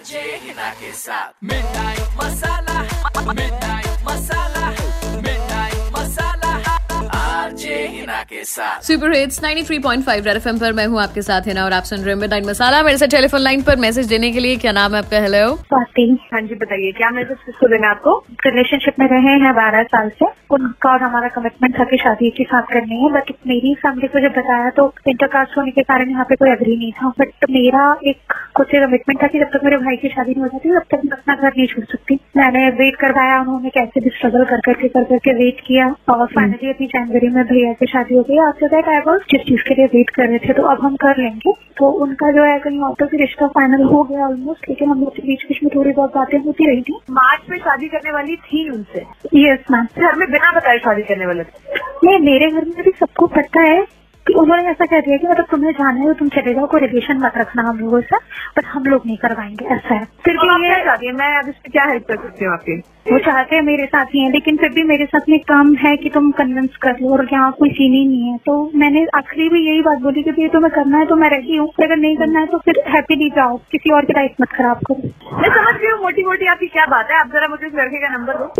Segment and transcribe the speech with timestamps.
[0.00, 2.76] RJ Hina के साथ midnight मसाला
[3.38, 4.68] मिठाई मसाला
[8.40, 11.72] के साथ सुपर हिट्स 93.5 रेड एफएम पर मैं हूँ आपके साथ है ना और
[11.72, 14.56] आप सुन रहे हैं मिडनाइट मसाला मेरे से टेलीफोन लाइन पर मैसेज देने के लिए
[14.56, 15.20] क्या नाम है आपका?
[15.20, 18.16] हेलो स्वाति। हाँ जी बताइए क्या मैसेज किसको देना आपको?
[18.46, 22.38] रिलेशनशिप में रहे हैं बारह साल से उनका और हमारा कमिटमेंट था कि शादी एक
[22.38, 26.10] ही साथ करनी है बट मेरी फैमिली को जब बताया तो इंटरकास्ट होने के कारण
[26.10, 29.60] यहाँ पे कोई अग्री नहीं था बट मेरा एक कुछ कमिटमेंट था कि जब तक
[29.64, 32.18] मेरे भाई की शादी नहीं हो जाती तब तक मैं अपना घर नहीं छोड़ सकती।
[32.36, 36.70] मैंने वेट करवाया उन्होंने कैसे भी स्ट्रगल कर करके कर करके वेट किया और फाइनली
[36.70, 39.74] अभी जनवरी में भैया की शादी हो गई आफ्टर दैट आई वॉज़ जिस चीज़ के
[39.74, 42.80] लिए वेट कर रहे थे तो अब हम कर लेंगे। तो उनका जो है कहीं
[42.80, 45.92] और भी रिश्ता फाइनल हो गया ऑलमोस्ट लेकिन हम लोग के बीच बीच में थोड़ी
[45.92, 49.04] बहुत बातें होती रही थी। मार्च में शादी करने वाली थी उनसे?
[49.36, 51.78] यस मैम घर में बिना बताए शादी करने वाले थे?
[52.04, 53.80] नहीं मेरे घर में भी सबको पता है
[54.40, 57.18] उन्होंने ऐसा कह दिया कि मतलब तुम्हें जाना है तो तुम चले जाओ कोई रिलेशन
[57.22, 58.16] मत रखना हम लोगों से
[58.56, 61.54] बट हम लोग नहीं करवाएँगे ऐसा है। फिर तो भी ये चाहती मैं अब इस
[61.54, 62.76] पे क्या हेल्प कर सकती हूँ आपकी?
[63.12, 65.96] वो चाहते हैं मेरे साथ ही है लेकिन फिर भी मेरे साथ में काम है
[65.96, 69.48] कि तुम कन्विंस कर लो और यहाँ कोई सीन ही नहीं है। तो मैंने आखिरी
[69.48, 72.16] भी यही बात बोली कि ये तुम्हें करना है तो मैं रही हूँ। अगर नहीं
[72.16, 75.74] करना है तो फिर हैप्पीली जाओ किसी और की लाइफ मत खराब करो। मैं समझ
[75.74, 78.34] रही हूँ मोटी मोटी आपकी क्या बात है। आप जरा मुझे इस लड़के का नंबर
[78.34, 78.52] दो।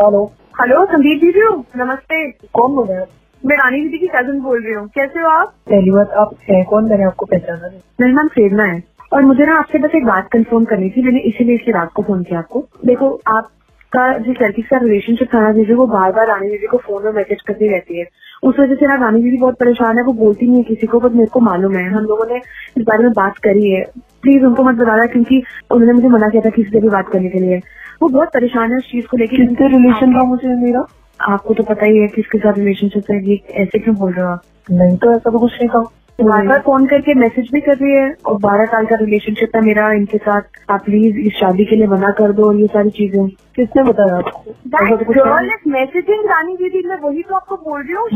[0.00, 0.24] हेलो
[0.60, 3.08] हेलो संदीप दीदी हो। नमस्ते। कौन बोल रहे हैं आप?
[3.46, 5.48] मैं रानी दीदी की कज़न बोल रही हूँ। कैसे हो आप?
[5.48, 6.84] पहली बात आप है कौन?
[6.84, 10.28] मैंने आपको पहचाना नहीं। मेरा नाम प्रेरणा है। और मुझे ना आपसे बस एक बात
[10.32, 14.62] कंफर्म करनी थी मैंने इसीलिए इसलिए रात को फ़ोन किया आपको। देखो आपका जिस लड़की
[14.62, 17.68] का रिलेशनशिप था ना दीदी वो बार बार रानी दीदी को फ़ोन में मैसेज करती
[17.68, 18.04] रहती है।
[18.42, 21.00] उस वजह से ना रानी दीदी बहुत परेशान है वो बोलती नहीं है किसी को
[21.00, 22.36] बट मेरे को मालूम है। हम लोगों ने
[22.78, 23.84] इस बारे में बात करी है।
[24.22, 27.28] प्लीज़ उनको मत बताना क्योंकि उन्होंने मुझे मना किया था किसी से भी बात करने
[27.28, 27.60] के लिए।
[28.02, 29.36] वो बहुत परेशान है उस चीज़ को लेकर
[29.66, 30.86] रिलेशन था मुझे मेरा?
[31.20, 34.32] आपको तो पता ही है किसके साथ रिलेशनशिप है ये ऐसे क्यों बोल रहे हो
[34.32, 37.76] आप नहीं तो ऐसा तो कुछ नहीं कहा बार बार फ़ोन करके मैसेज भी कर
[37.76, 41.64] रही है और बारह साल का रिलेशनशिप है मेरा इनके साथ आप प्लीज़ इस शादी
[41.64, 46.24] के लिए मना कर दो और ये सारी चीज़ें किसने बताया आपको ऐसा तो मैसेजिंग
[46.30, 48.08] रानी दीदी मैं वही तो आपको बोल रही हूँ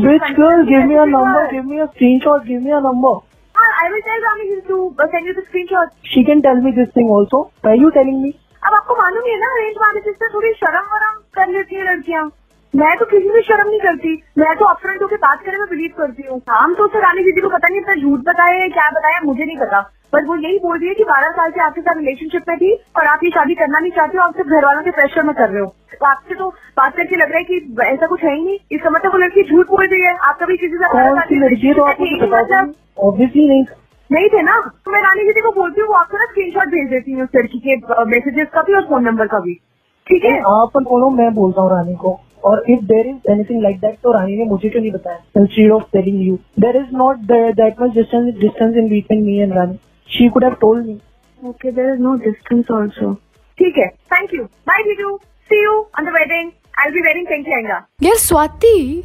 [0.87, 1.47] me a number.
[1.51, 2.45] Give me a screenshot.
[2.45, 3.15] Give me a number.
[3.55, 6.93] I will tell Rani दीदी to send you the screenshot She can tell me this
[6.95, 7.43] thing also.
[7.61, 8.31] Why are you telling me?
[8.63, 12.29] अब आपको मालूम ही ना arrange marriage से थोड़ी शर्म वरम कर लेती है लड़कियाँ
[12.73, 15.91] मैं तो किसी भी शर्म नहीं करती। मैं तो अपफ्रंट होकर बात करने में बिलीव
[15.97, 18.89] करती हूँ। हम तो सर रानी दीदी को पता नहीं इतना झूठ बताया है क्या
[18.89, 19.81] बताया मुझे नहीं पता।
[20.13, 22.73] पर वो यही बोल रही है कि बारह साल से आपके साथ रिलेशनशिप में थी
[22.97, 25.33] और आप ये शादी करना नहीं चाहते हो आप सिर्फ़ घर वालों के प्रेशर में
[25.35, 28.35] कर रहे हो। तो आपसे तो बात करके लग रहा है कि ऐसा कुछ है
[28.35, 31.09] ही नहीं। इसका मतलब वो लड़की झूठ बोल रही है। आप कभी किसी से है
[31.09, 31.15] तो
[31.73, 33.63] तो ऑब्वियसली नहीं।
[34.09, 34.59] नहीं थे ना?
[34.85, 37.29] तो मैं रानी दीदी को बोलती हूँ वो आपको ना स्क्रीनशॉट भेज देती हूँ उस
[37.35, 39.53] लड़की के मैसेजेस का भी और फ़ोन नंबर का भी।
[40.07, 40.37] ठीक है?
[40.39, 44.11] आप बोलो मैं बोलता हूँ रानी को। और if there is anything like that तो
[44.11, 45.17] रानी ने मुझे क्यों नहीं बताया?
[45.37, 49.53] Instead of telling you there is not that much distance distance in between me and
[49.53, 50.99] Rani she could have told me
[51.39, 53.13] okay there is no distance also
[53.57, 54.83] ठीक है thank you bye
[55.49, 59.03] see you on the wedding I be wedding thank you यार स्वाति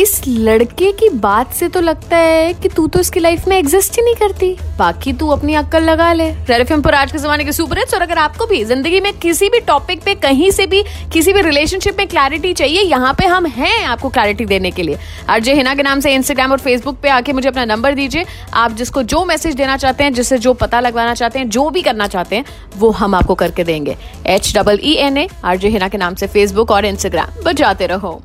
[0.00, 3.96] इस लड़के की बात से तो लगता है कि तू तो इसकी लाइफ में एग्जिस्ट
[3.96, 7.80] ही नहीं करती। बाकी तू अपनी अक्कल लगा ले। पर आज के जमाने के सुपर
[7.94, 10.82] और अगर आपको भी ज़िंदगी में किसी भी टॉपिक पे, कहीं से भी,
[11.12, 14.98] किसी भी रिलेशनशिप में क्लैरिटी चाहिए, यहाँ पे हम हैं आपको क्लैरिटी देने के लिए।
[15.28, 18.24] आरजे हिना के नाम से इंस्टाग्राम और फेसबुक पे आके मुझे अपना नंबर दीजिए।
[18.54, 21.82] आप जिसको जो मैसेज देना चाहते हैं, जिससे जो पता लगवाना चाहते हैं, जो भी
[21.82, 22.44] करना चाहते हैं,
[22.76, 26.26] वो हम आपको करके देंगे। H double E N A RJ Hina के नाम से
[26.26, 28.24] फेसबुक और इंस्टाग्राम बजाते रहो।